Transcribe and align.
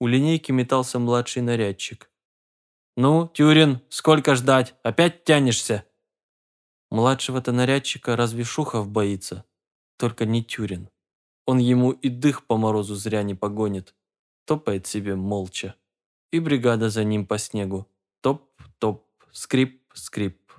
у 0.00 0.06
линейки 0.06 0.52
метался 0.52 0.98
младший 0.98 1.42
нарядчик. 1.42 2.10
«Ну, 2.96 3.28
Тюрин, 3.28 3.80
сколько 3.88 4.34
ждать? 4.34 4.74
Опять 4.82 5.24
тянешься?» 5.24 5.84
Младшего-то 6.90 7.52
нарядчика 7.52 8.16
разве 8.16 8.44
Шухов 8.44 8.88
боится? 8.88 9.44
Только 9.98 10.24
не 10.24 10.44
Тюрин. 10.44 10.88
Он 11.44 11.58
ему 11.58 11.90
и 11.92 12.08
дых 12.08 12.46
по 12.46 12.56
морозу 12.56 12.94
зря 12.94 13.22
не 13.22 13.34
погонит. 13.34 13.94
Топает 14.44 14.86
себе 14.86 15.16
молча. 15.16 15.74
И 16.30 16.40
бригада 16.40 16.88
за 16.88 17.04
ним 17.04 17.26
по 17.26 17.38
снегу. 17.38 17.88
Топ-топ, 18.20 19.06
скрип-скрип. 19.32 20.52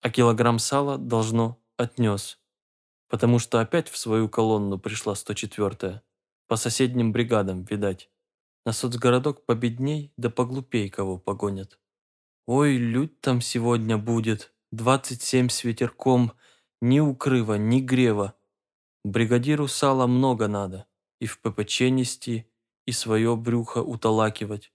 А 0.00 0.10
килограмм 0.10 0.58
сала 0.58 0.98
должно 0.98 1.60
отнес. 1.76 2.38
Потому 3.08 3.38
что 3.38 3.60
опять 3.60 3.88
в 3.88 3.96
свою 3.96 4.28
колонну 4.28 4.78
пришла 4.78 5.14
104-я. 5.14 6.02
По 6.48 6.56
соседним 6.56 7.12
бригадам, 7.12 7.64
видать. 7.64 8.10
На 8.66 8.72
соцгородок 8.72 9.46
победней 9.46 10.12
да 10.16 10.28
поглупей 10.28 10.90
кого 10.90 11.18
погонят. 11.18 11.78
Ой, 12.46 12.76
лють 12.76 13.20
там 13.20 13.40
сегодня 13.40 13.96
будет. 13.96 14.52
27 14.72 15.48
с 15.48 15.64
ветерком. 15.64 16.32
Ни 16.82 17.00
укрыва, 17.00 17.54
ни 17.54 17.80
грева. 17.80 18.34
Бригадиру 19.04 19.66
сала 19.66 20.06
много 20.06 20.46
надо. 20.48 20.86
И 21.20 21.26
в 21.26 21.40
ППЧ 21.40 21.90
нести, 21.90 22.50
и 22.86 22.92
свое 22.92 23.36
брюхо 23.36 23.78
уталакивать. 23.78 24.72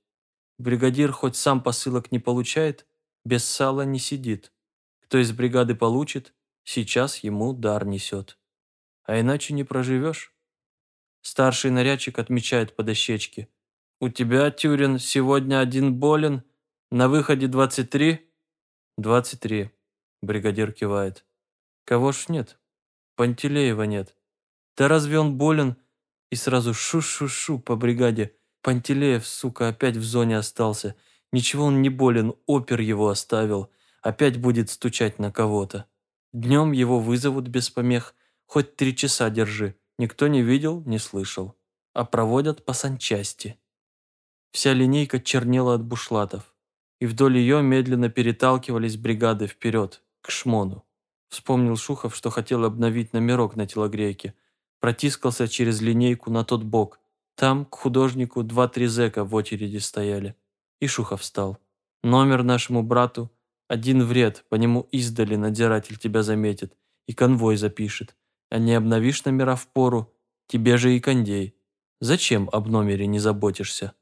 Бригадир 0.57 1.11
хоть 1.11 1.35
сам 1.35 1.61
посылок 1.61 2.11
не 2.11 2.19
получает, 2.19 2.87
без 3.23 3.43
сала 3.43 3.81
не 3.81 3.99
сидит. 3.99 4.53
Кто 5.01 5.17
из 5.17 5.31
бригады 5.31 5.75
получит, 5.75 6.33
сейчас 6.63 7.17
ему 7.19 7.53
дар 7.53 7.85
несет. 7.85 8.39
А 9.03 9.19
иначе 9.19 9.53
не 9.53 9.63
проживешь. 9.63 10.33
Старший 11.21 11.71
нарядчик 11.71 12.19
отмечает 12.19 12.75
по 12.75 12.83
дощечке. 12.83 13.49
«У 14.05 14.09
тебя, 14.09 14.51
Тюрин, 14.51 14.99
сегодня 14.99 15.59
один 15.59 15.95
болен, 15.95 16.43
на 16.91 17.09
выходе 17.09 17.47
23?» 17.47 18.19
«23»,— 19.01 19.71
бригадир 20.21 20.73
кивает. 20.73 21.25
«Кого 21.85 22.11
ж 22.11 22.29
нет? 22.29 22.59
Пантелеева 23.15 23.81
нет. 23.81 24.15
Да 24.77 24.87
разве 24.87 25.17
он 25.17 25.39
болен?» 25.39 25.75
И 26.29 26.35
сразу 26.35 26.71
шу-шу-шу 26.75 27.57
по 27.57 27.75
бригаде. 27.75 28.35
Пантелеев, 28.61 29.25
сука, 29.25 29.69
опять 29.69 29.97
в 29.97 30.03
зоне 30.03 30.37
остался. 30.37 30.95
Ничего 31.31 31.65
он 31.65 31.81
не 31.81 31.89
болен, 31.89 32.35
опер 32.45 32.81
его 32.81 33.09
оставил. 33.09 33.71
Опять 34.03 34.39
будет 34.39 34.69
стучать 34.69 35.17
на 35.17 35.31
кого-то. 35.31 35.87
Днем 36.31 36.73
его 36.73 36.99
вызовут 36.99 37.47
без 37.47 37.71
помех. 37.71 38.13
Хоть 38.45 38.75
три 38.75 38.95
часа 38.95 39.31
держи. 39.31 39.75
Никто 39.97 40.27
не 40.27 40.43
видел, 40.43 40.83
не 40.85 40.99
слышал. 40.99 41.55
А 41.93 42.05
проводят 42.05 42.65
по 42.65 42.73
санчасти. 42.73 43.57
Вся 44.55 44.71
линейка 44.71 45.19
чернела 45.19 45.73
от 45.73 45.83
бушлатов. 45.83 46.53
И 47.01 47.05
вдоль 47.05 47.37
ее 47.37 47.61
медленно 47.61 48.07
переталкивались 48.07 48.95
бригады 48.95 49.47
вперед, 49.47 50.01
к 50.21 50.31
шмону. 50.31 50.85
Вспомнил 51.27 51.75
Шухов, 51.75 52.15
что 52.15 52.29
хотел 52.29 52.63
обновить 52.63 53.11
номерок 53.11 53.57
на 53.57 53.67
телогрейке. 53.67 54.33
Протискался 54.79 55.49
через 55.49 55.81
линейку 55.81 56.31
на 56.31 56.45
тот 56.45 56.63
бок. 56.63 57.01
Там, 57.35 57.65
к 57.65 57.75
художнику, 57.75 58.43
два-три 58.43 58.87
зэка 58.87 59.25
в 59.25 59.35
очереди 59.35 59.79
стояли. 59.79 60.37
И 60.79 60.87
Шухов 60.87 61.19
встал. 61.19 61.57
Номер 62.01 62.43
нашему 62.43 62.81
брату 62.81 63.29
один 63.67 64.05
вред, 64.05 64.45
по 64.47 64.55
нему 64.55 64.87
издали 64.89 65.35
надзиратель 65.35 65.97
тебя 65.97 66.23
заметит 66.23 66.77
и 67.09 67.13
конвой 67.13 67.57
запишет. 67.57 68.15
А 68.49 68.57
не 68.57 68.73
обновишь 68.73 69.25
номера 69.25 69.57
в 69.57 69.67
пору, 69.67 70.13
тебе 70.47 70.77
же 70.77 70.95
и 70.95 71.01
кондей. 71.01 71.57
Зачем 71.99 72.49
об 72.53 72.69
номере 72.69 73.05
не 73.05 73.19
заботишься? 73.19 73.95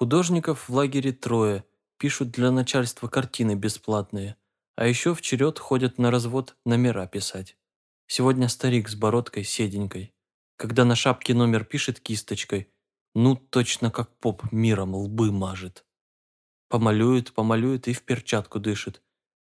Художников 0.00 0.66
в 0.66 0.74
лагере 0.74 1.12
трое, 1.12 1.62
пишут 1.98 2.30
для 2.30 2.50
начальства 2.50 3.06
картины 3.06 3.54
бесплатные, 3.54 4.36
а 4.74 4.86
еще 4.86 5.14
в 5.14 5.20
черед 5.20 5.58
ходят 5.58 5.98
на 5.98 6.10
развод 6.10 6.56
номера 6.64 7.06
писать. 7.06 7.58
Сегодня 8.06 8.48
старик 8.48 8.88
с 8.88 8.94
бородкой 8.94 9.44
седенькой. 9.44 10.14
Когда 10.56 10.86
на 10.86 10.96
шапке 10.96 11.34
номер 11.34 11.64
пишет 11.66 12.00
кисточкой, 12.00 12.72
ну 13.14 13.36
точно 13.36 13.90
как 13.90 14.16
поп 14.20 14.50
миром 14.50 14.94
лбы 14.94 15.30
мажет. 15.30 15.84
Помалюет, 16.70 17.34
помалюет 17.34 17.86
и 17.86 17.92
в 17.92 18.00
перчатку 18.02 18.58
дышит. 18.58 19.02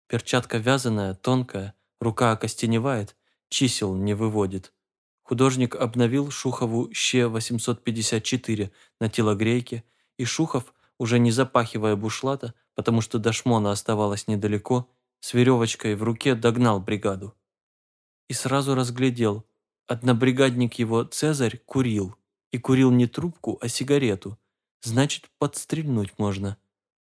Перчатка 0.10 0.58
вязаная, 0.58 1.14
тонкая, 1.14 1.76
рука 2.02 2.34
окостеневает, 2.34 3.16
чисел 3.48 3.96
не 3.96 4.16
выводит. 4.16 4.74
Художник 5.22 5.78
обновил 5.78 6.30
Шухову 6.30 6.94
ще 6.94 7.28
854 7.28 8.70
на 9.00 9.08
телогрейке, 9.08 9.86
и 10.22 10.26
Шухов, 10.26 10.76
уже 11.00 11.18
не 11.18 11.32
запахивая 11.32 11.96
бушлата, 11.96 12.54
потому 12.76 13.02
что 13.02 13.18
до 13.18 13.34
шмона 13.34 13.72
оставалось 13.72 14.28
недалеко, 14.28 14.88
с 15.20 15.34
веревочкой 15.34 15.96
в 15.96 16.04
руке 16.04 16.36
догнал 16.36 16.80
бригаду. 16.80 17.34
И 18.30 18.34
сразу 18.34 18.76
разглядел, 18.76 19.44
однобригадник 19.88 20.76
его 20.76 21.04
Цезарь 21.04 21.58
курил. 21.66 22.16
И 22.52 22.60
курил 22.60 22.92
не 22.92 23.08
трубку, 23.08 23.58
а 23.62 23.68
сигарету. 23.68 24.38
Значит, 24.84 25.32
подстрельнуть 25.40 26.20
можно. 26.20 26.58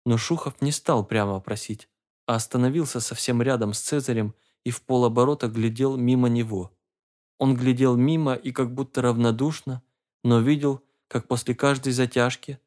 Но 0.07 0.17
Шухов 0.17 0.63
не 0.63 0.73
стал 0.73 1.05
прямо 1.05 1.39
просить, 1.41 1.89
а 2.27 2.37
остановился 2.37 3.01
совсем 3.01 3.43
рядом 3.43 3.75
с 3.75 3.81
Цезарем 3.81 4.35
и 4.65 4.71
в 4.71 4.81
полоборота 4.83 5.49
глядел 5.49 5.97
мимо 5.99 6.29
него. 6.29 6.73
Он 7.39 7.57
глядел 7.57 7.95
мимо 7.97 8.35
и 8.35 8.53
как 8.53 8.73
будто 8.73 9.03
равнодушно, 9.03 9.83
но 10.25 10.41
видел, 10.41 10.83
как 11.09 11.29
после 11.29 11.55
каждой 11.55 11.93
затяжки 11.93 12.59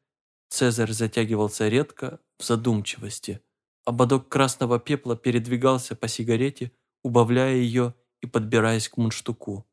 Цезарь 0.48 0.92
затягивался 0.92 1.68
редко, 1.68 2.20
в 2.38 2.44
задумчивости. 2.44 3.40
Ободок 3.84 4.28
красного 4.28 4.78
пепла 4.78 5.16
передвигался 5.16 5.94
по 5.94 6.08
сигарете, 6.08 6.72
убавляя 7.02 7.54
ее 7.54 7.94
и 8.20 8.26
подбираясь 8.26 8.88
к 8.88 8.96
мундштуку. 8.96 9.66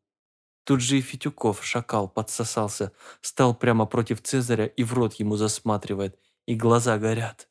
Тут 0.66 0.81
же 0.81 0.97
и 0.97 1.01
Фитюков, 1.01 1.63
шакал, 1.66 2.07
подсосался, 2.07 2.94
стал 3.22 3.53
прямо 3.56 3.85
против 3.85 4.22
Цезаря 4.22 4.66
и 4.66 4.84
в 4.84 4.94
рот 4.94 5.16
ему 5.16 5.35
засматривает, 5.35 6.17
и 6.45 6.56
глаза 6.56 6.97
горят. 6.97 7.50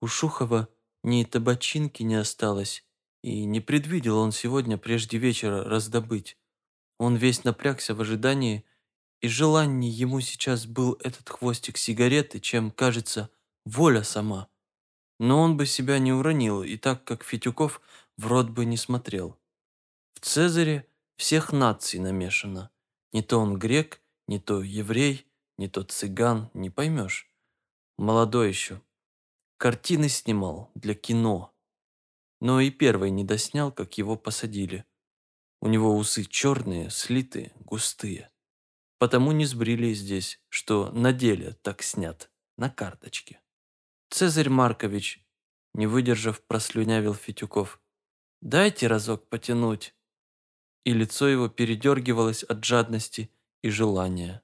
У 0.00 0.06
Шухова 0.06 0.68
ни 1.02 1.24
табачинки 1.24 2.02
не 2.02 2.16
осталось, 2.16 2.84
и 3.22 3.44
не 3.44 3.60
предвидел 3.60 4.18
он 4.18 4.32
сегодня 4.32 4.76
прежде 4.76 5.18
вечера 5.18 5.64
раздобыть. 5.64 6.36
Он 6.98 7.16
весь 7.16 7.44
напрягся 7.44 7.94
в 7.94 8.00
ожидании, 8.00 8.64
и 9.22 9.28
желаннее 9.28 9.90
ему 9.90 10.20
сейчас 10.20 10.66
был 10.66 10.98
этот 11.00 11.28
хвостик 11.28 11.78
сигареты, 11.78 12.40
чем, 12.40 12.70
кажется, 12.70 13.30
воля 13.64 14.02
сама. 14.02 14.48
Но 15.18 15.40
он 15.40 15.56
бы 15.56 15.64
себя 15.64 15.98
не 16.00 16.12
уронил, 16.12 16.62
и 16.62 16.76
так 16.76 17.04
как 17.04 17.22
Фитюков 17.22 17.80
в 18.16 18.26
рот 18.26 18.50
бы 18.50 18.64
не 18.64 18.76
смотрел. 18.76 19.38
В 20.14 20.20
Цезаре 20.20 20.88
всех 21.16 21.52
наций 21.52 22.00
намешано. 22.00 22.70
Не 23.12 23.22
то 23.22 23.38
он 23.38 23.58
грек, 23.58 24.00
не 24.26 24.40
то 24.40 24.60
еврей, 24.60 25.26
не 25.56 25.68
то 25.68 25.84
цыган, 25.84 26.50
не 26.52 26.70
поймешь. 26.70 27.30
Молодой 27.96 28.48
еще, 28.48 28.82
Картины 29.62 30.08
снимал 30.08 30.72
для 30.74 30.96
кино. 30.96 31.54
Но 32.40 32.58
и 32.58 32.70
первый 32.70 33.10
не 33.10 33.22
доснял, 33.22 33.70
как 33.70 33.96
его 33.96 34.16
посадили. 34.16 34.84
У 35.60 35.68
него 35.68 35.96
усы 35.96 36.24
черные, 36.24 36.90
слитые, 36.90 37.52
густые. 37.60 38.31
Потому 39.02 39.32
не 39.32 39.46
сбрили 39.46 39.92
здесь, 39.94 40.38
что 40.48 40.92
на 40.92 41.12
деле 41.12 41.56
так 41.62 41.82
снят, 41.82 42.30
на 42.56 42.70
карточке. 42.70 43.40
Цезарь 44.10 44.48
Маркович, 44.48 45.26
не 45.74 45.88
выдержав, 45.88 46.40
прослюнявил 46.40 47.12
Фитюков. 47.12 47.80
«Дайте 48.42 48.86
разок 48.86 49.28
потянуть». 49.28 49.96
И 50.84 50.92
лицо 50.92 51.26
его 51.26 51.48
передергивалось 51.48 52.44
от 52.44 52.64
жадности 52.64 53.28
и 53.60 53.70
желания. 53.70 54.40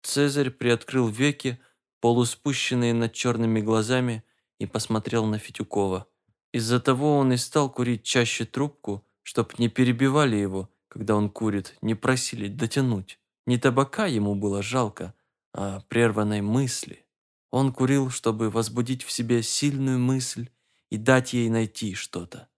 Цезарь 0.00 0.48
приоткрыл 0.48 1.08
веки, 1.08 1.60
полуспущенные 2.00 2.94
над 2.94 3.12
черными 3.12 3.60
глазами, 3.60 4.24
и 4.58 4.64
посмотрел 4.64 5.26
на 5.26 5.36
Фитюкова. 5.36 6.08
Из-за 6.52 6.80
того 6.80 7.18
он 7.18 7.34
и 7.34 7.36
стал 7.36 7.70
курить 7.70 8.04
чаще 8.04 8.46
трубку, 8.46 9.06
чтоб 9.22 9.58
не 9.58 9.68
перебивали 9.68 10.36
его, 10.36 10.70
когда 10.88 11.16
он 11.16 11.28
курит, 11.28 11.76
не 11.82 11.94
просили 11.94 12.48
дотянуть. 12.48 13.20
Не 13.50 13.58
табака 13.58 14.06
ему 14.06 14.36
было 14.36 14.62
жалко, 14.62 15.12
а 15.52 15.80
прерванной 15.88 16.40
мысли. 16.40 17.04
Он 17.50 17.72
курил, 17.72 18.08
чтобы 18.08 18.48
возбудить 18.48 19.02
в 19.02 19.10
себе 19.10 19.42
сильную 19.42 19.98
мысль 19.98 20.50
и 20.88 20.96
дать 20.96 21.32
ей 21.32 21.48
найти 21.48 21.96
что-то. 21.96 22.48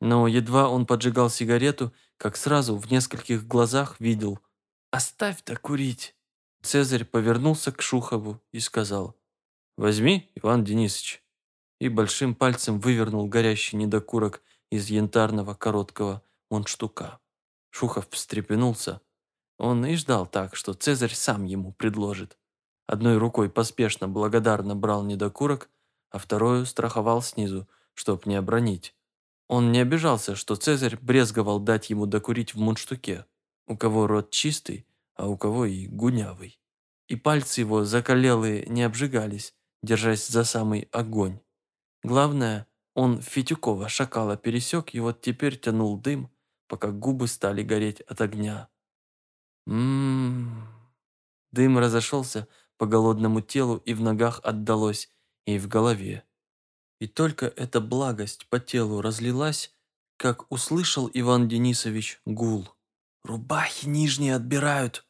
Но 0.00 0.26
едва 0.26 0.68
он 0.68 0.86
поджигал 0.86 1.30
сигарету, 1.30 1.94
как 2.16 2.36
сразу 2.36 2.76
в 2.76 2.90
нескольких 2.90 3.46
глазах 3.46 4.00
видел 4.00 4.40
«Оставь-то 4.90 5.56
курить!» 5.56 6.16
Цезарь 6.62 7.04
повернулся 7.04 7.70
к 7.70 7.80
Шухову 7.80 8.42
и 8.50 8.58
сказал 8.58 9.16
«Возьми, 9.76 10.32
Иван 10.34 10.64
Денисович, 10.64 11.22
и 11.78 11.88
большим 11.88 12.34
пальцем 12.34 12.80
вывернул 12.80 13.28
горящий 13.28 13.76
недокурок 13.76 14.42
из 14.68 14.90
янтарного 14.90 15.54
короткого 15.54 16.24
мундштука. 16.50 17.20
Шухов 17.70 18.08
встрепенулся. 18.10 19.00
Он 19.60 19.84
и 19.84 19.94
ждал 19.94 20.26
так, 20.26 20.56
что 20.56 20.72
Цезарь 20.72 21.12
сам 21.12 21.44
ему 21.44 21.72
предложит. 21.72 22.38
одной 22.86 23.18
рукой 23.18 23.50
поспешно 23.50 24.08
благодарно 24.08 24.74
брал 24.74 25.04
недокурок, 25.04 25.68
а 26.10 26.18
вторую 26.18 26.64
страховал 26.64 27.20
снизу, 27.20 27.68
чтоб 27.92 28.24
не 28.24 28.36
обронить. 28.36 28.94
Он 29.48 29.70
не 29.70 29.80
обижался, 29.80 30.34
что 30.34 30.56
Цезарь 30.56 30.96
брезговал 31.02 31.60
дать 31.60 31.90
ему 31.90 32.06
докурить 32.06 32.54
в 32.54 32.58
мундштуке, 32.58 33.26
у 33.66 33.76
кого 33.76 34.06
рот 34.06 34.30
чистый, 34.30 34.86
а 35.14 35.28
у 35.28 35.36
кого 35.36 35.66
и 35.66 35.86
гунявый. 35.86 36.58
И 37.08 37.16
пальцы 37.16 37.60
его 37.60 37.84
закалелые 37.84 38.64
не 38.64 38.82
обжигались, 38.82 39.54
держась 39.82 40.26
за 40.26 40.44
самый 40.44 40.88
огонь. 40.90 41.38
Главное, 42.02 42.66
он 42.94 43.20
Фитюкова 43.20 43.90
шакала 43.90 44.38
пересек 44.38 44.94
и 44.94 45.00
вот 45.00 45.20
теперь 45.20 45.60
тянул 45.60 45.98
дым, 45.98 46.30
пока 46.66 46.90
губы 46.92 47.28
стали 47.28 47.62
гореть 47.62 48.00
от 48.00 48.22
огня. 48.22 48.69
Ммм. 49.70 50.66
Дым 51.52 51.78
разошелся 51.78 52.48
по 52.76 52.86
голодному 52.86 53.40
телу 53.40 53.76
и 53.76 53.94
в 53.94 54.00
ногах 54.00 54.40
отдалось, 54.42 55.12
и 55.46 55.60
в 55.60 55.68
голове. 55.68 56.24
И 56.98 57.06
только 57.06 57.46
эта 57.46 57.80
благость 57.80 58.48
по 58.48 58.58
телу 58.58 59.00
разлилась, 59.00 59.72
как 60.16 60.50
услышал 60.50 61.08
Иван 61.14 61.48
Денисович 61.48 62.20
гул. 62.26 62.68
«Рубахи 63.22 63.86
нижние 63.86 64.34
отбирают!» 64.34 65.06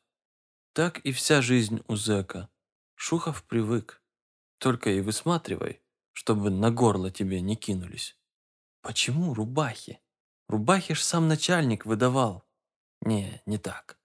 Так 0.74 0.98
и 0.98 1.12
вся 1.12 1.40
жизнь 1.40 1.82
у 1.88 1.96
зэка. 1.96 2.50
Шухов 2.96 3.44
привык. 3.44 4.02
Только 4.58 4.90
и 4.90 5.00
высматривай, 5.00 5.80
чтобы 6.12 6.50
на 6.50 6.70
горло 6.70 7.10
тебе 7.10 7.40
не 7.40 7.56
кинулись. 7.56 8.14
Почему 8.82 9.32
рубахи? 9.32 10.00
Рубахи 10.48 10.92
ж 10.92 11.00
сам 11.00 11.28
начальник 11.28 11.86
выдавал. 11.86 12.44
Не, 13.00 13.40
не 13.46 13.56
так. 13.56 13.99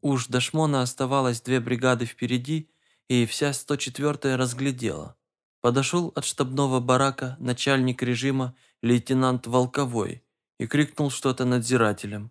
Уж 0.00 0.28
до 0.28 0.40
Шмона 0.40 0.82
оставалось 0.82 1.40
две 1.40 1.60
бригады 1.60 2.06
впереди, 2.06 2.70
и 3.08 3.26
вся 3.26 3.50
104-я 3.50 4.36
разглядела. 4.36 5.16
Подошел 5.60 6.12
от 6.14 6.24
штабного 6.24 6.80
барака 6.80 7.36
начальник 7.40 8.02
режима 8.02 8.54
лейтенант 8.82 9.46
Волковой 9.46 10.22
и 10.58 10.66
крикнул 10.66 11.10
что-то 11.10 11.44
надзирателям. 11.44 12.30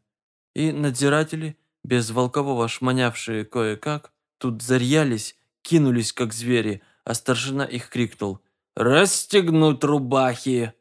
И 0.56 0.72
надзиратели, 0.72 1.58
без 1.84 2.10
Волкового 2.12 2.68
шмонявшие 2.68 3.44
кое-как, 3.44 4.14
тут 4.38 4.62
зарьялись, 4.62 5.36
кинулись 5.62 6.14
как 6.14 6.34
звери, 6.34 6.82
а 7.04 7.14
старшина 7.14 7.64
их 7.64 7.90
крикнул 7.90 8.40
«Расстегнуть 8.76 9.84
рубахи!» 9.84 10.74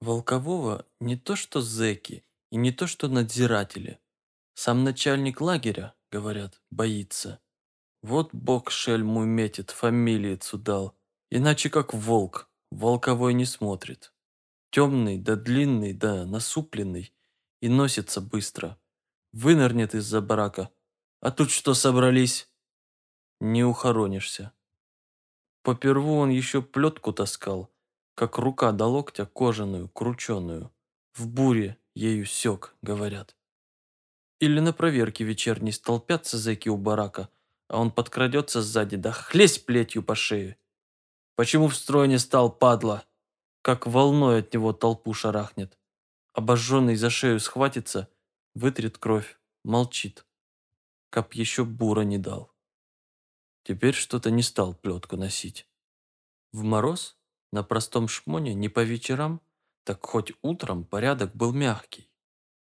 Волкового 0.00 0.84
не 1.00 1.16
то 1.16 1.36
что 1.36 1.60
зэки 1.60 2.24
и 2.50 2.56
не 2.56 2.72
то 2.72 2.86
что 2.86 3.08
надзиратели. 3.08 3.98
Сам 4.54 4.84
начальник 4.84 5.40
лагеря, 5.40 5.94
говорят, 6.12 6.60
боится. 6.70 7.40
Вот 8.02 8.34
бог 8.34 8.70
шельму 8.70 9.24
метит, 9.24 9.70
фамилицу 9.70 10.58
дал. 10.58 10.94
Иначе 11.30 11.70
как 11.70 11.94
волк, 11.94 12.50
волковой 12.70 13.32
не 13.32 13.46
смотрит. 13.46 14.12
Темный, 14.70 15.18
да 15.18 15.36
длинный, 15.36 15.94
да 15.94 16.26
насупленный. 16.26 17.14
И 17.60 17.68
носится 17.68 18.20
быстро. 18.20 18.78
Вынырнет 19.32 19.94
из-за 19.94 20.20
барака. 20.20 20.70
А 21.20 21.30
тут 21.30 21.50
что 21.50 21.74
собрались? 21.74 22.50
Не 23.40 23.64
ухоронишься. 23.64 24.52
Поперву 25.62 26.16
он 26.18 26.30
еще 26.30 26.60
плетку 26.60 27.12
таскал, 27.12 27.72
как 28.14 28.36
рука 28.36 28.72
до 28.72 28.86
локтя 28.86 29.26
кожаную, 29.26 29.88
крученую. 29.88 30.72
В 31.14 31.28
буре 31.28 31.78
ею 31.94 32.26
сёк, 32.26 32.74
говорят. 32.82 33.36
Или 34.42 34.58
на 34.58 34.72
проверке 34.72 35.22
вечерней 35.22 35.70
столпятся 35.70 36.36
зэки 36.36 36.68
у 36.68 36.76
барака, 36.76 37.28
а 37.68 37.80
он 37.80 37.92
подкрадется 37.92 38.60
сзади, 38.60 38.96
да 38.96 39.12
хлесь 39.12 39.60
плетью 39.60 40.02
по 40.02 40.16
шее. 40.16 40.56
Почему 41.36 41.68
в 41.68 41.76
строй 41.76 42.08
не 42.08 42.18
стал, 42.18 42.50
падла? 42.50 43.04
Как 43.62 43.86
волной 43.86 44.40
от 44.40 44.52
него 44.52 44.72
толпу 44.72 45.14
шарахнет. 45.14 45.78
Обожженный 46.32 46.96
за 46.96 47.08
шею 47.08 47.38
схватится, 47.38 48.08
вытрет 48.56 48.98
кровь, 48.98 49.38
молчит. 49.62 50.26
Кап 51.10 51.34
еще 51.34 51.64
бура 51.64 52.00
не 52.00 52.18
дал. 52.18 52.52
Теперь 53.62 53.94
что-то 53.94 54.32
не 54.32 54.42
стал 54.42 54.74
плетку 54.74 55.16
носить. 55.16 55.68
В 56.50 56.64
мороз, 56.64 57.16
на 57.52 57.62
простом 57.62 58.08
шмоне, 58.08 58.54
не 58.54 58.68
по 58.68 58.82
вечерам, 58.82 59.40
так 59.84 60.04
хоть 60.04 60.32
утром 60.42 60.84
порядок 60.84 61.32
был 61.32 61.52
мягкий. 61.52 62.11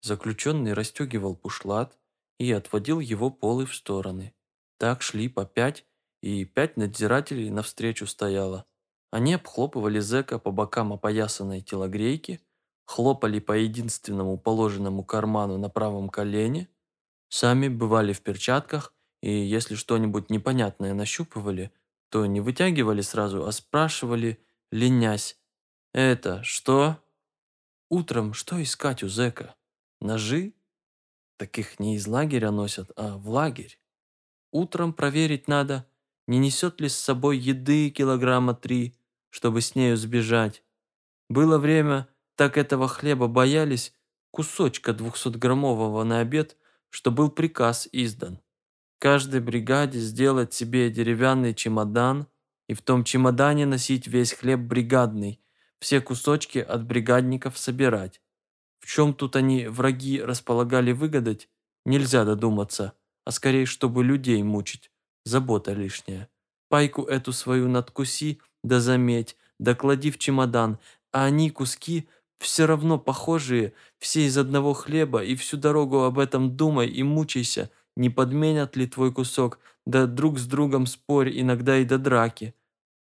Заключенный 0.02 0.74
расстегивал 0.74 1.36
бушлат 1.36 1.98
и 2.40 2.52
отводил 2.52 3.00
его 3.00 3.30
полы 3.30 3.66
в 3.66 3.76
стороны. 3.76 4.34
Так 4.78 5.02
шли 5.02 5.28
по 5.28 5.46
пять, 5.46 5.86
и 6.22 6.46
пять 6.46 6.78
надзирателей 6.78 7.50
навстречу 7.50 8.06
стояло. 8.08 8.66
Они 9.12 9.34
обхлопывали 9.34 10.00
зэка 10.00 10.40
по 10.40 10.52
бокам 10.52 10.94
опоясанной 10.94 11.62
телогрейки, 11.62 12.42
хлопали 12.86 13.40
по 13.40 13.54
единственному 13.54 14.38
положенному 14.38 15.04
карману 15.04 15.58
на 15.58 15.70
правом 15.70 16.10
колене, 16.10 16.70
сами 17.30 17.68
бывали 17.68 18.14
в 18.14 18.22
перчатках, 18.22 18.94
и 19.22 19.32
если 19.32 19.76
что-нибудь 19.76 20.30
непонятное 20.30 20.94
нащупывали, 20.94 21.72
то 22.10 22.26
не 22.26 22.42
вытягивали 22.42 23.02
сразу, 23.02 23.46
а 23.46 23.52
спрашивали, 23.52 24.40
ленясь, 24.72 25.40
«Это 25.94 26.44
что?» 26.44 27.02
Утром 27.90 28.34
что 28.34 28.62
искать 28.62 29.02
у 29.02 29.08
зэка? 29.08 29.56
Ножи? 30.00 30.54
Так 31.38 31.58
их 31.60 31.80
не 31.80 31.96
из 31.96 32.08
лагеря 32.08 32.52
носят, 32.52 32.92
а 32.96 33.18
в 33.18 33.30
лагерь. 33.30 33.80
Утром 34.52 34.94
проверить 34.94 35.48
надо, 35.48 35.88
не 36.28 36.40
несет 36.40 36.82
ли 36.82 36.90
с 36.90 36.98
собой 36.98 37.38
еды 37.38 37.90
килограмма 37.90 38.54
три, 38.54 38.98
чтобы 39.30 39.62
с 39.62 39.76
нею 39.76 39.98
сбежать. 39.98 40.64
Было 41.30 41.58
время, 41.58 42.08
так 42.36 42.58
этого 42.58 42.88
хлеба 42.88 43.28
боялись, 43.28 43.94
кусочка 44.32 44.94
двухсотграммового 44.94 46.04
на 46.04 46.20
обед, 46.20 46.58
что 46.90 47.12
был 47.12 47.30
приказ 47.30 47.88
издан. 47.92 48.40
Каждой 49.00 49.42
бригаде 49.42 50.00
сделать 50.00 50.54
себе 50.54 50.90
деревянный 50.90 51.54
чемодан 51.54 52.28
и 52.68 52.74
в 52.74 52.82
том 52.82 53.04
чемодане 53.04 53.66
носить 53.66 54.08
весь 54.08 54.34
хлеб 54.34 54.60
бригадный, 54.60 55.42
все 55.80 56.02
кусочки 56.02 56.60
от 56.60 56.86
бригадников 56.86 57.58
собирать. 57.58 58.22
В 58.80 58.88
чем 58.88 59.14
тут 59.14 59.36
они, 59.36 59.68
враги, 59.68 60.22
располагали 60.22 60.92
выгадать, 60.92 61.50
нельзя 61.86 62.26
додуматься, 62.26 62.94
а 63.26 63.32
скорее, 63.32 63.66
чтобы 63.66 64.04
людей 64.04 64.42
мучить. 64.44 64.92
Забота 65.26 65.74
лишняя. 65.74 66.30
Пайку 66.70 67.04
эту 67.04 67.34
свою 67.34 67.68
надкуси, 67.68 68.40
да 68.64 68.80
заметь, 68.80 69.36
да 69.60 69.76
клади 69.76 70.12
в 70.12 70.18
чемодан, 70.18 70.80
а 71.12 71.26
они, 71.26 71.50
куски, 71.50 72.08
все 72.40 72.66
равно 72.66 73.00
похожие, 73.00 73.74
все 73.98 74.26
из 74.26 74.38
одного 74.38 74.74
хлеба, 74.74 75.24
и 75.24 75.36
всю 75.36 75.58
дорогу 75.58 76.04
об 76.04 76.20
этом 76.20 76.56
думай 76.56 76.88
и 76.88 77.04
мучайся, 77.04 77.72
не 77.96 78.10
подменят 78.10 78.76
ли 78.76 78.86
твой 78.86 79.12
кусок, 79.12 79.60
да 79.86 80.06
друг 80.06 80.38
с 80.38 80.46
другом 80.46 80.86
спорь, 80.86 81.32
иногда 81.40 81.78
и 81.78 81.86
до 81.86 81.98
драки. 81.98 82.54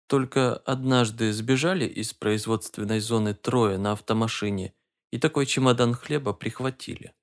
Только 0.08 0.56
однажды 0.56 1.32
сбежали 1.32 1.86
из 1.86 2.12
производственной 2.12 3.00
зоны 3.00 3.32
трое 3.34 3.78
на 3.78 3.92
автомашине– 3.92 4.74
и 5.12 5.18
такой 5.18 5.46
чемодан 5.46 5.94
хлеба 5.94 6.32
прихватили. 6.32 7.14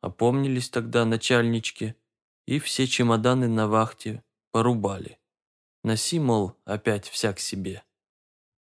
Опомнились 0.00 0.70
тогда 0.70 1.04
начальнички, 1.04 1.94
и 2.46 2.58
все 2.58 2.86
чемоданы 2.86 3.48
на 3.48 3.68
вахте 3.68 4.24
порубали. 4.50 5.18
Носи, 5.82 6.18
мол, 6.18 6.56
опять 6.64 7.08
всяк 7.08 7.38
себе. 7.38 7.84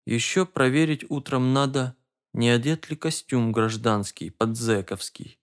Еще 0.06 0.46
проверить 0.46 1.04
утром 1.10 1.52
надо, 1.52 1.96
не 2.32 2.48
одет 2.50 2.88
ли 2.88 2.96
костюм 2.96 3.52
гражданский, 3.52 4.30
подзековский. 4.30 5.40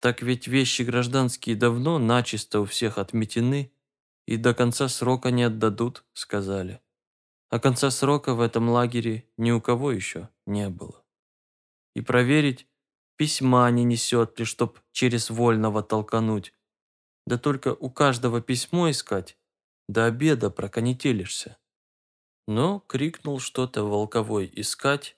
Так 0.00 0.20
ведь 0.20 0.48
вещи 0.48 0.82
гражданские 0.82 1.56
давно 1.56 1.98
начисто 1.98 2.60
у 2.60 2.64
всех 2.64 2.98
отметены 2.98 3.72
и 4.26 4.36
до 4.36 4.52
конца 4.52 4.88
срока 4.88 5.30
не 5.30 5.44
отдадут, 5.44 6.04
сказали. 6.12 6.80
А 7.50 7.60
конца 7.60 7.90
срока 7.90 8.34
в 8.34 8.40
этом 8.40 8.68
лагере 8.68 9.28
ни 9.36 9.52
у 9.52 9.60
кого 9.60 9.92
еще 9.92 10.28
не 10.44 10.68
было 10.68 11.03
и 11.94 12.00
проверить, 12.00 12.66
письма 13.16 13.70
не 13.70 13.84
несет 13.84 14.38
ли, 14.38 14.44
чтоб 14.44 14.78
через 14.92 15.30
вольного 15.30 15.82
толкануть. 15.82 16.52
Да 17.26 17.38
только 17.38 17.74
у 17.74 17.90
каждого 17.90 18.40
письмо 18.40 18.90
искать, 18.90 19.38
до 19.88 20.06
обеда 20.06 20.50
проконетелишься. 20.50 21.58
Но 22.46 22.80
крикнул 22.80 23.40
что-то 23.40 23.84
волковой 23.84 24.50
искать, 24.54 25.16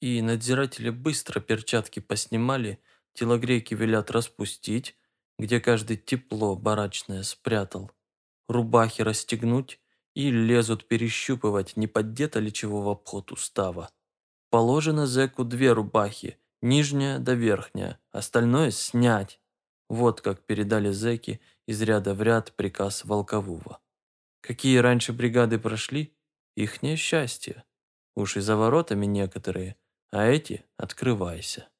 и 0.00 0.20
надзиратели 0.22 0.90
быстро 0.90 1.40
перчатки 1.40 2.00
поснимали, 2.00 2.82
телогрейки 3.14 3.74
велят 3.74 4.10
распустить, 4.10 4.96
где 5.38 5.60
каждый 5.60 5.96
тепло 5.96 6.56
барачное 6.56 7.22
спрятал, 7.22 7.90
рубахи 8.48 9.02
расстегнуть 9.02 9.80
и 10.14 10.30
лезут 10.30 10.88
перещупывать, 10.88 11.76
не 11.76 11.86
поддето 11.86 12.40
ли 12.40 12.52
чего 12.52 12.82
в 12.82 12.88
обход 12.88 13.32
устава. 13.32 13.90
Положено 14.52 15.06
зэку 15.06 15.44
две 15.44 15.72
рубахи, 15.72 16.36
нижняя 16.60 17.18
да 17.18 17.32
верхняя, 17.32 17.98
остальное 18.10 18.70
снять. 18.70 19.40
Вот 19.88 20.20
как 20.20 20.44
передали 20.44 20.90
зэки 20.90 21.40
из 21.66 21.80
ряда 21.80 22.12
в 22.12 22.20
ряд 22.20 22.52
приказ 22.52 23.06
Волкового. 23.06 23.80
Какие 24.42 24.76
раньше 24.76 25.14
бригады 25.14 25.58
прошли, 25.58 26.14
ихнее 26.54 26.96
счастье. 26.96 27.64
Уж 28.14 28.36
и 28.36 28.40
за 28.40 28.56
воротами 28.56 29.06
некоторые, 29.06 29.76
а 30.10 30.26
эти 30.26 30.66
открывайся. 30.76 31.70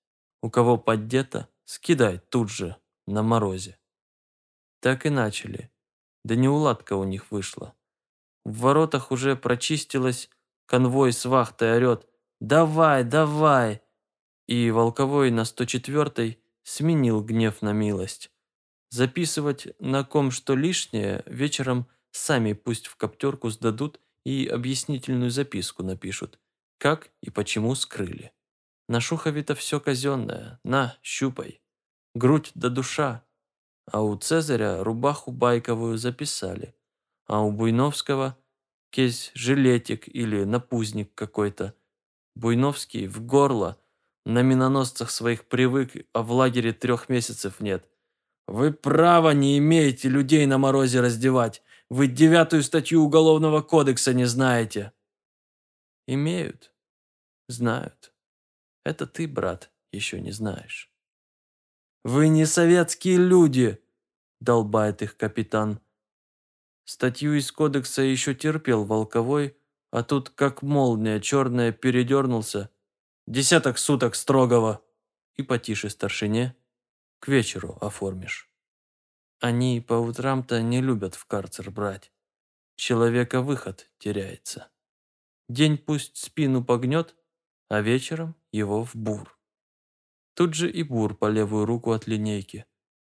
У 0.41 0.49
кого 0.49 0.79
поддето, 0.79 1.51
скидай 1.67 2.21
тут 2.31 2.49
же, 2.49 2.79
на 3.07 3.23
морозе. 3.23 3.79
Так 4.81 5.05
и 5.05 5.11
начали. 5.11 5.71
Да 6.25 6.37
неуладка 6.37 6.95
у 6.95 7.05
них 7.05 7.33
вышла. 7.33 7.75
В 8.47 8.61
воротах 8.61 9.11
уже 9.11 9.37
прочистилось, 9.37 10.31
конвой 10.65 11.13
с 11.13 11.27
вахтой 11.27 11.77
орет 11.77 12.09
«Давай, 12.43 13.05
давай!» 13.05 13.83
И 14.49 14.73
Волковой 14.73 15.31
на 15.31 15.43
104-й 15.43 16.41
сменил 16.65 17.23
гнев 17.23 17.63
на 17.63 17.73
милость. 17.73 18.33
Записывать 18.91 19.69
на 19.79 20.03
ком 20.03 20.33
что 20.33 20.57
лишнее 20.57 21.23
вечером 21.27 21.87
сами 22.11 22.53
пусть 22.55 22.89
в 22.89 22.97
коптерку 22.97 23.49
сдадут 23.49 24.01
и 24.25 24.49
объяснительную 24.49 25.31
записку 25.31 25.85
напишут, 25.85 26.41
как 26.79 27.13
и 27.21 27.31
почему 27.31 27.77
скрыли. 27.77 28.33
На 28.89 29.01
Шухове-то 29.01 29.55
все 29.55 29.79
казенное, 29.79 30.59
на, 30.65 30.99
щупай. 31.01 31.63
Грудь 32.17 32.51
да 32.57 32.71
душа. 32.71 33.25
А 33.87 34.03
у 34.03 34.17
Цезаря 34.17 34.83
рубаху 34.83 35.31
байковую 35.31 35.97
записали, 35.97 36.75
а 37.27 37.41
у 37.43 37.53
Буйновского 37.53 38.37
кейс 38.91 39.31
жилетик 39.35 40.09
или 40.09 40.43
напузник 40.43 41.15
какой-то. 41.15 41.77
Буйновский 42.35 43.07
в 43.07 43.25
горло, 43.25 43.79
на 44.25 44.43
миноносцах 44.43 45.11
своих 45.11 45.47
привык, 45.47 46.07
а 46.13 46.23
в 46.23 46.33
лагере 46.33 46.73
трех 46.73 47.09
месяцев 47.09 47.61
нет. 47.61 47.89
Вы 48.47 48.73
права 48.73 49.31
не 49.31 49.59
имеете 49.59 50.09
людей 50.09 50.47
на 50.47 50.59
морозе 50.59 51.01
раздевать. 51.01 51.63
Вы 51.91 52.07
девятую 52.07 52.63
статью 52.63 53.03
Уголовного 53.03 53.63
кодекса 53.63 54.15
не 54.15 54.25
знаете. 54.25 54.93
Имеют. 56.07 56.73
Знают. 57.49 58.13
Это 58.85 59.07
ты, 59.07 59.29
брат, 59.29 59.71
еще 59.93 60.21
не 60.21 60.33
знаешь. 60.33 60.91
Вы 62.05 62.29
не 62.29 62.47
советские 62.47 63.19
люди, 63.19 63.81
долбает 64.41 65.03
их 65.03 65.17
капитан. 65.17 65.81
Статью 66.85 67.35
из 67.35 67.53
кодекса 67.53 68.03
еще 68.03 68.35
терпел 68.35 68.85
Волковой, 68.85 69.57
а 69.93 70.03
тут 70.03 70.31
как 70.31 70.63
молния 70.63 71.21
черная 71.21 71.71
передернулся. 71.71 72.71
Десяток 73.27 73.77
суток 73.77 74.15
строгого. 74.15 74.83
И 75.35 75.43
потише 75.43 75.91
старшине. 75.91 76.57
К 77.21 77.29
вечеру 77.29 77.77
оформишь. 77.81 78.51
Они 79.39 79.81
по 79.81 79.95
утрам-то 79.95 80.63
не 80.63 80.81
любят 80.81 81.15
в 81.15 81.27
карцер 81.27 81.71
брать. 81.71 82.11
Человека 82.77 83.43
выход 83.43 83.91
теряется. 83.99 84.71
День 85.49 85.77
пусть 85.77 86.17
спину 86.17 86.65
погнет, 86.65 87.15
а 87.69 87.83
вечером 87.83 88.35
его 88.51 88.85
в 88.85 88.97
бур. 88.97 89.39
Тут 90.35 90.55
же 90.55 90.71
и 90.71 90.83
бур 90.83 91.15
по 91.15 91.29
левую 91.29 91.67
руку 91.67 91.93
от 91.93 92.07
линейки. 92.07 92.65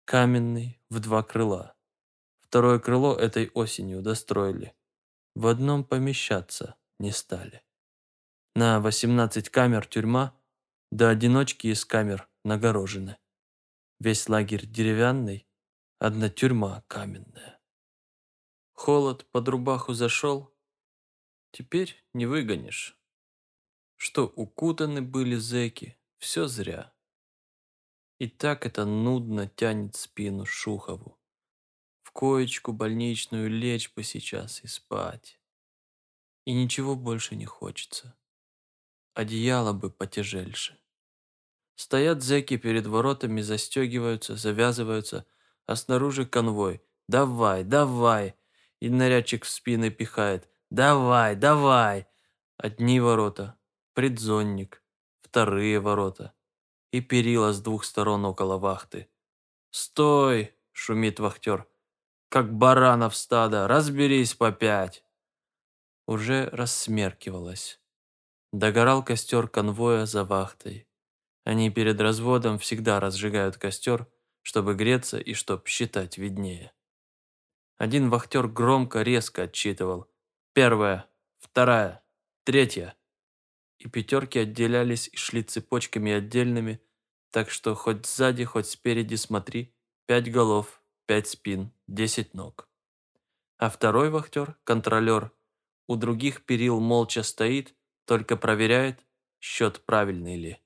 Каменный, 0.04 0.80
в 0.90 1.00
два 1.00 1.24
крыла. 1.24 1.74
Второе 2.40 2.78
крыло 2.78 3.16
этой 3.16 3.50
осенью 3.52 4.00
достроили. 4.00 4.77
В 5.38 5.46
одном 5.46 5.84
помещаться 5.84 6.74
не 6.98 7.12
стали. 7.12 7.62
На 8.56 8.80
18 8.80 9.48
камер 9.50 9.86
тюрьма, 9.86 10.36
до 10.90 11.10
одиночки 11.10 11.68
из 11.68 11.84
камер 11.84 12.28
нагорожены. 12.42 13.18
Весь 14.00 14.28
лагерь 14.28 14.66
деревянный, 14.66 15.46
одна 16.00 16.28
тюрьма 16.28 16.82
каменная. 16.88 17.60
Холод 18.72 19.30
под 19.30 19.48
рубаху 19.48 19.92
зашел, 19.92 20.52
теперь 21.52 22.04
не 22.14 22.26
выгонишь. 22.26 22.98
Что 23.94 24.26
укутаны 24.26 25.02
были 25.02 25.36
зэки, 25.36 25.96
все 26.18 26.48
зря. 26.48 26.92
И 28.18 28.26
так 28.26 28.66
это 28.66 28.84
нудно 28.84 29.46
тянет 29.46 29.94
спину 29.94 30.44
Шухову. 30.44 31.17
Коечку 32.18 32.72
больничную 32.72 33.48
лечь 33.48 33.92
бы 33.94 34.02
сейчас 34.02 34.64
и 34.64 34.66
спать. 34.66 35.38
И 36.46 36.52
ничего 36.52 36.96
больше 36.96 37.36
не 37.36 37.44
хочется. 37.44 38.12
Одеяло 39.14 39.72
бы 39.72 39.88
потяжельше. 39.88 40.76
Стоят 41.76 42.24
зэки 42.24 42.56
перед 42.56 42.88
воротами, 42.88 43.40
застегиваются, 43.40 44.34
завязываются, 44.34 45.26
а 45.66 45.76
снаружи 45.76 46.26
конвой. 46.26 46.82
«Давай, 47.06 47.62
давай!» 47.62 48.34
И 48.80 48.90
нарядчик 48.90 49.44
в 49.44 49.48
спины 49.48 49.90
пихает. 49.90 50.48
«Давай, 50.70 51.36
давай!» 51.36 52.08
Одни 52.56 52.98
ворота, 52.98 53.56
предзонник, 53.94 54.82
вторые 55.20 55.78
ворота 55.78 56.34
и 56.90 57.00
перила 57.00 57.52
с 57.52 57.60
двух 57.60 57.84
сторон 57.84 58.24
около 58.24 58.58
вахты. 58.58 59.08
«Стой!»– 59.70 60.52
шумит 60.72 61.20
вахтер. 61.20 61.68
«Как 62.28 62.52
баранов 62.52 63.16
стада, 63.16 63.66
разберись 63.66 64.34
по 64.34 64.52
пять!» 64.52 65.02
Уже 66.06 66.48
рассмеркивалось. 66.50 67.80
Догорал 68.52 69.04
костер 69.04 69.48
конвоя 69.48 70.06
за 70.06 70.24
вахтой. 70.24 70.86
Они 71.44 71.70
перед 71.70 72.00
разводом 72.00 72.58
всегда 72.58 73.00
разжигают 73.00 73.56
костер, 73.56 74.06
чтобы 74.42 74.74
греться 74.74 75.18
и 75.18 75.32
чтоб 75.32 75.66
считать 75.66 76.18
виднее. 76.18 76.72
Один 77.78 78.10
вахтер 78.10 78.48
громко, 78.48 79.02
резко 79.02 79.42
отчитывал. 79.44 80.10
Первая, 80.52 81.08
вторая, 81.38 82.02
третья. 82.44 82.96
И 83.78 83.88
пятерки 83.88 84.38
отделялись 84.40 85.08
и 85.08 85.16
шли 85.16 85.42
цепочками 85.42 86.12
отдельными, 86.12 86.82
так 87.30 87.50
что 87.50 87.74
хоть 87.74 88.04
сзади, 88.04 88.44
хоть 88.44 88.66
спереди 88.66 89.14
смотри, 89.14 89.74
пять 90.06 90.30
голов, 90.32 90.77
пять 91.08 91.26
спин, 91.26 91.72
десять 91.86 92.34
ног. 92.34 92.68
А 93.56 93.70
второй 93.70 94.10
вахтер, 94.10 94.58
контролер, 94.62 95.32
у 95.86 95.96
других 95.96 96.44
перил 96.44 96.80
молча 96.80 97.22
стоит, 97.22 97.74
только 98.04 98.36
проверяет, 98.36 99.06
счет 99.40 99.82
правильный 99.86 100.36
ли. 100.36 100.62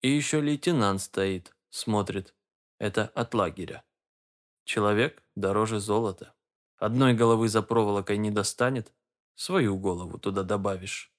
И 0.00 0.08
еще 0.08 0.40
лейтенант 0.40 1.02
стоит, 1.02 1.52
смотрит. 1.68 2.32
Это 2.78 3.08
от 3.08 3.34
лагеря. 3.34 3.82
Человек 4.62 5.20
дороже 5.34 5.80
золота. 5.80 6.32
Одной 6.76 7.12
головы 7.14 7.48
за 7.48 7.60
проволокой 7.60 8.18
не 8.18 8.30
достанет, 8.30 8.94
свою 9.34 9.76
голову 9.76 10.16
туда 10.16 10.44
добавишь. 10.44 11.12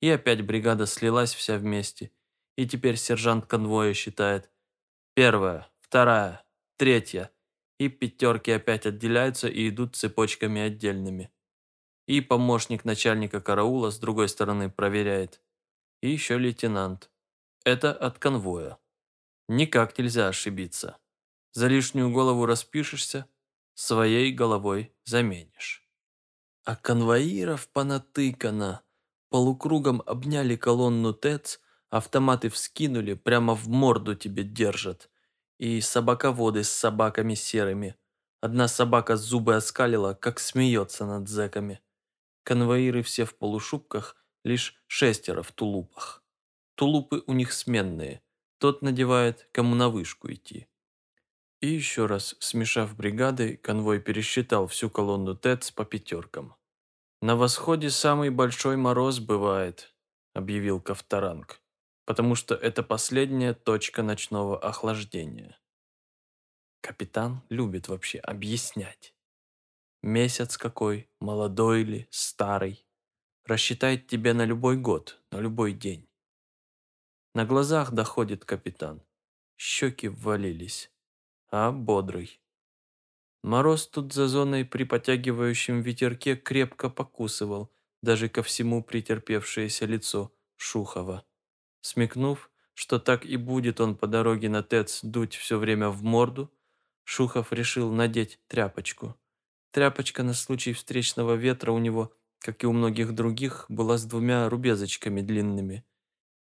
И 0.00 0.08
опять 0.08 0.40
бригада 0.46 0.86
слилась 0.86 1.34
вся 1.34 1.58
вместе, 1.58 2.10
и 2.56 2.66
теперь 2.66 2.96
сержант 2.96 3.44
конвоя 3.44 3.92
считает. 3.92 4.50
Первая, 5.12 5.70
вторая, 5.82 6.42
третья, 6.78 7.30
и 7.80 7.88
пятерки 7.88 8.50
опять 8.50 8.84
отделяются 8.84 9.48
и 9.48 9.70
идут 9.70 9.96
цепочками 9.96 10.60
отдельными. 10.60 11.32
И 12.06 12.20
помощник 12.20 12.84
начальника 12.84 13.40
караула 13.40 13.90
с 13.90 13.98
другой 13.98 14.28
стороны 14.28 14.68
проверяет. 14.70 15.40
И 16.02 16.10
еще 16.10 16.36
лейтенант. 16.36 17.10
Это 17.64 17.90
от 17.90 18.18
конвоя. 18.18 18.76
Никак 19.48 19.96
нельзя 19.96 20.28
ошибиться. 20.28 20.98
За 21.52 21.68
лишнюю 21.68 22.10
голову 22.12 22.44
распишешься, 22.44 23.26
своей 23.72 24.30
головой 24.30 24.92
заменишь. 25.06 25.88
А 26.64 26.76
конвоиров 26.76 27.66
понатыкано. 27.70 28.82
Полукругом 29.30 30.02
обняли 30.04 30.56
колонну 30.56 31.14
ТЭЦ, 31.14 31.60
автоматы 31.88 32.50
вскинули, 32.50 33.14
прямо 33.14 33.54
в 33.54 33.68
морду 33.68 34.14
тебе 34.14 34.44
держат. 34.44 35.08
И 35.60 35.82
собаководы 35.82 36.64
с 36.64 36.70
собаками 36.70 37.34
серыми. 37.34 37.94
Одна 38.40 38.66
собака 38.66 39.18
зубы 39.18 39.54
оскалила, 39.54 40.14
как 40.14 40.40
смеется 40.40 41.04
над 41.04 41.28
зэками. 41.28 41.82
Конвоиры 42.44 43.02
все 43.02 43.26
в 43.26 43.34
полушубках, 43.34 44.16
лишь 44.42 44.82
шестеро 44.86 45.42
в 45.42 45.52
тулупах. 45.52 46.24
Тулупы 46.76 47.22
у 47.26 47.34
них 47.34 47.52
сменные. 47.52 48.22
Тот 48.56 48.80
надевает, 48.80 49.50
кому 49.52 49.74
на 49.74 49.90
вышку 49.90 50.32
идти. 50.32 50.66
И 51.60 51.68
еще 51.68 52.06
раз, 52.06 52.36
смешав 52.40 52.96
бригады, 52.96 53.58
конвой 53.58 54.00
пересчитал 54.00 54.66
всю 54.66 54.88
колонну 54.88 55.36
ТЭЦ 55.36 55.72
по 55.72 55.84
пятеркам. 55.84 56.54
«На 57.20 57.36
восходе 57.36 57.90
самый 57.90 58.30
большой 58.30 58.78
мороз 58.78 59.18
бывает»,– 59.18 59.94
объявил 60.32 60.80
Ковторанг, 60.80 61.60
«потому 62.10 62.34
что 62.34 62.56
это 62.56 62.82
последняя 62.82 63.54
точка 63.54 64.02
ночного 64.02 64.58
охлаждения». 64.58 65.56
Капитан 66.80 67.42
любит 67.50 67.86
вообще 67.86 68.18
объяснять. 68.18 69.14
Месяц 70.02 70.56
какой, 70.56 71.08
молодой 71.20 71.84
ли, 71.84 72.08
старый. 72.10 72.84
Рассчитает 73.44 74.08
тебе 74.08 74.32
на 74.32 74.44
любой 74.44 74.76
год, 74.76 75.22
на 75.30 75.38
любой 75.38 75.72
день. 75.72 76.08
На 77.32 77.44
глазах 77.44 77.92
доходит 77.92 78.44
капитан. 78.44 79.00
Щеки 79.56 80.08
ввалились. 80.08 80.90
А 81.52 81.70
бодрый. 81.70 82.40
Мороз 83.44 83.86
тут 83.86 84.12
за 84.12 84.26
зоной 84.26 84.64
при 84.64 84.82
потягивающем 84.82 85.80
ветерке 85.80 86.34
крепко 86.34 86.90
покусывал 86.90 87.70
даже 88.02 88.28
ко 88.28 88.42
всему 88.42 88.82
претерпевшееся 88.82 89.86
лицо 89.86 90.32
Шухова. 90.56 91.24
Смекнув, 91.80 92.50
что 92.74 92.98
так 92.98 93.24
и 93.24 93.36
будет 93.36 93.80
он 93.80 93.96
по 93.96 94.06
дороге 94.06 94.48
на 94.48 94.62
ТЭЦ 94.62 95.00
дуть 95.02 95.34
все 95.34 95.58
время 95.58 95.88
в 95.88 96.02
морду, 96.02 96.52
Шухов 97.04 97.52
решил 97.52 97.90
надеть 97.90 98.38
тряпочку. 98.46 99.16
Тряпочка 99.72 100.22
на 100.22 100.34
случай 100.34 100.72
встречного 100.72 101.34
ветра 101.34 101.72
у 101.72 101.78
него, 101.78 102.12
как 102.38 102.62
и 102.62 102.66
у 102.66 102.72
многих 102.72 103.12
других, 103.14 103.66
была 103.68 103.98
с 103.98 104.04
двумя 104.04 104.48
рубезочками 104.48 105.20
длинными. 105.20 105.84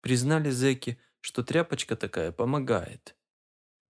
Признали 0.01 0.51
зэки, 0.51 0.99
что 1.21 1.43
тряпочка 1.43 1.97
такая 1.97 2.33
помогает. 2.33 3.17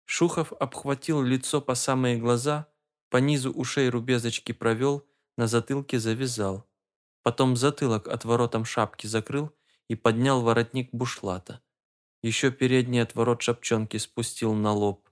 Шухов 0.04 0.52
обхватил 0.52 1.22
лицо 1.22 1.60
по 1.60 1.74
самые 1.74 2.16
глаза, 2.16 2.68
по 3.08 3.18
низу 3.18 3.52
ушей 3.52 3.88
рубезочки 3.88 4.52
провел, 4.52 5.06
на 5.36 5.46
затылке 5.46 5.98
завязал. 5.98 6.68
Потом 7.22 7.56
затылок 7.56 8.06
отворотом 8.08 8.64
шапки 8.64 9.06
закрыл 9.06 9.52
и 9.88 9.94
поднял 9.94 10.42
воротник 10.42 10.90
бушлата. 10.92 11.60
Еще 12.22 12.50
передний 12.50 13.02
отворот 13.02 13.42
шапчонки 13.42 13.96
спустил 13.98 14.54
на 14.54 14.72
лоб. 14.72 15.08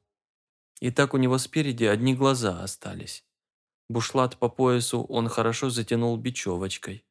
И 0.80 0.90
так 0.90 1.14
у 1.14 1.18
него 1.18 1.38
спереди 1.38 1.84
одни 1.84 2.14
глаза 2.14 2.62
остались. 2.62 3.24
Бушлат 3.88 4.38
по 4.38 4.48
поясу 4.48 5.02
он 5.04 5.28
хорошо 5.28 5.68
затянул 5.70 6.16
бечевочкой. 6.16 7.04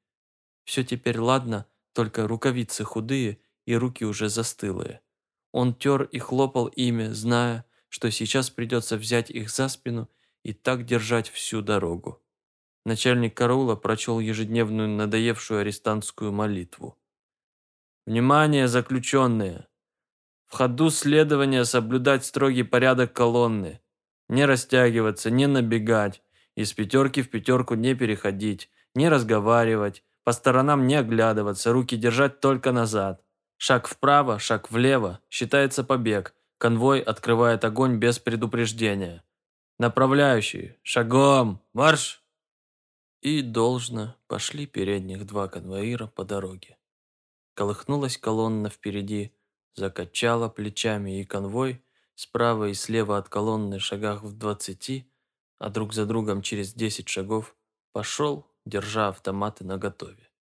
Все 0.64 0.84
теперь 0.84 1.20
ладно, 1.20 1.68
только 1.94 2.28
рукавицы 2.28 2.84
худые 2.84 3.40
и 3.66 3.76
руки 3.76 4.06
уже 4.06 4.30
застылые. 4.30 5.02
Он 5.52 5.76
тер 5.76 6.04
и 6.04 6.18
хлопал 6.20 6.68
ими, 6.68 7.08
зная, 7.08 7.66
что 7.90 8.10
сейчас 8.10 8.50
придется 8.50 8.98
взять 8.98 9.30
их 9.30 9.50
за 9.50 9.68
спину 9.68 10.10
и 10.44 10.54
так 10.54 10.86
держать 10.86 11.30
всю 11.30 11.62
дорогу. 11.62 12.22
Начальник 12.86 13.36
караула 13.36 13.76
прочел 13.76 14.20
ежедневную 14.20 14.90
надоевшую 14.90 15.62
арестантскую 15.62 16.32
молитву. 16.32 16.98
«Внимание, 18.12 18.68
заключенные! 18.68 19.68
В 20.46 20.58
ходу 20.58 20.90
следования 20.90 21.64
соблюдать 21.64 22.26
строгий 22.26 22.64
порядок 22.64 23.14
колонны. 23.14 23.80
Не 24.28 24.44
растягиваться, 24.44 25.32
не 25.32 25.48
набегать, 25.48 26.22
из 26.56 26.74
пятерки 26.74 27.22
в 27.22 27.30
пятерку 27.30 27.76
не 27.76 27.96
переходить, 27.96 28.70
не 28.96 29.08
разговаривать, 29.08 30.04
по 30.26 30.34
сторонам 30.34 30.88
не 30.88 30.96
оглядываться, 30.96 31.72
руки 31.72 31.96
держать 31.96 32.42
только 32.42 32.74
назад. 32.74 33.24
Шаг 33.56 33.88
вправо, 33.88 34.40
шаг 34.40 34.72
влево, 34.72 35.22
считается 35.30 35.86
побег. 35.86 36.36
Конвой 36.58 37.00
открывает 37.00 37.64
огонь 37.64 37.96
без 37.96 38.20
предупреждения. 38.20 39.24
Направляющий, 39.80 40.76
шагом, 40.84 41.62
марш! 41.72 42.22
И 43.22 43.42
должно 43.42 44.18
пошли 44.28 44.66
передних 44.66 45.26
два 45.26 45.48
конвоира 45.48 46.08
по 46.08 46.26
дороге. 46.26 46.76
Колыхнулась 47.62 48.18
колонна 48.18 48.72
впереди, 48.72 49.36
закачала 49.76 50.50
плечами 50.50 51.22
и 51.22 51.24
конвой, 51.24 51.86
справа 52.16 52.70
и 52.70 52.74
слева 52.74 53.20
от 53.20 53.30
колонны 53.30 53.78
шагах 53.78 54.24
в 54.24 54.36
двадцати, 54.36 55.08
а 55.60 55.70
друг 55.70 55.94
за 55.94 56.08
другом 56.08 56.42
через 56.42 56.74
десять 56.74 57.08
шагов, 57.08 57.56
пошел, 57.92 58.48
держа 58.66 59.10
автоматы 59.10 59.64
наготове. 59.64 60.32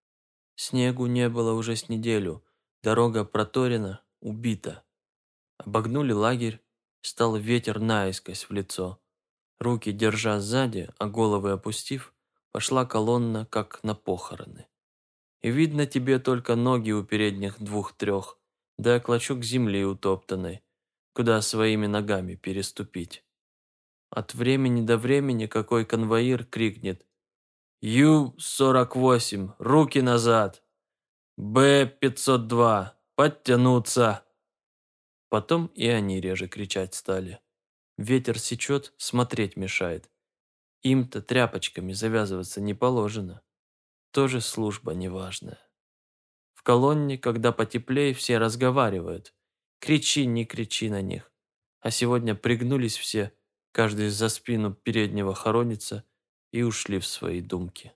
Снегу 0.56 1.04
не 1.04 1.28
было 1.28 1.52
уже 1.52 1.76
с 1.76 1.90
неделю, 1.90 2.42
дорога 2.82 3.26
проторена, 3.26 4.02
убита. 4.22 4.82
Обогнули 5.58 6.12
лагерь, 6.12 6.62
стал 7.02 7.36
ветер 7.36 7.80
наискось 7.80 8.48
в 8.48 8.50
лицо. 8.50 8.98
Руки 9.58 9.92
держа 9.92 10.40
сзади, 10.40 10.88
а 10.96 11.06
головы 11.06 11.50
опустив, 11.50 12.14
пошла 12.50 12.86
колонна, 12.86 13.44
как 13.44 13.84
на 13.84 13.94
похороны. 13.94 14.69
И 15.42 15.50
видно 15.50 15.86
тебе 15.86 16.18
только 16.18 16.54
ноги 16.54 16.90
у 16.90 17.02
передних 17.02 17.60
двух-трех, 17.60 18.38
да 18.78 19.00
клочок 19.00 19.42
земли 19.42 19.84
утоптанной, 19.84 20.62
куда 21.14 21.40
своими 21.40 21.86
ногами 21.86 22.34
переступить. 22.34 23.24
От 24.10 24.34
времени 24.34 24.84
до 24.84 24.98
времени 24.98 25.46
какой 25.46 25.84
конвоир 25.84 26.44
крикнет 26.44 27.06
«Ю-48, 27.80 29.54
руки 29.58 30.00
назад! 30.00 30.62
Б-502, 31.38 32.90
подтянуться!» 33.14 34.24
Потом 35.30 35.66
и 35.68 35.86
они 35.86 36.20
реже 36.20 36.48
кричать 36.48 36.94
стали. 36.94 37.40
Ветер 37.96 38.38
сечет, 38.38 38.92
смотреть 38.96 39.56
мешает. 39.56 40.10
Им-то 40.82 41.22
тряпочками 41.22 41.92
завязываться 41.92 42.60
не 42.60 42.74
положено. 42.74 43.42
Тоже 44.12 44.40
служба 44.40 44.92
неважная. 44.92 45.58
В 46.52 46.62
колонне, 46.62 47.16
когда 47.16 47.52
потеплее, 47.52 48.12
все 48.12 48.38
разговаривают. 48.38 49.34
Кричи, 49.78 50.26
не 50.26 50.44
кричи 50.44 50.90
на 50.90 51.00
них. 51.00 51.32
А 51.80 51.90
сегодня 51.90 52.34
пригнулись 52.34 52.98
все, 52.98 53.32
каждый 53.72 54.08
за 54.08 54.28
спину 54.28 54.74
переднего 54.74 55.34
хоронится, 55.34 56.04
и 56.52 56.62
ушли 56.62 56.98
в 56.98 57.06
свои 57.06 57.40
думки. 57.40 57.92